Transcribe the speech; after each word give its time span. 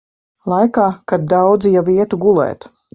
Laikā, 0.53 0.87
kad 1.13 1.29
daudzi 1.37 1.77
jau 1.77 1.87
ietu 2.01 2.25
gulēt. 2.29 2.73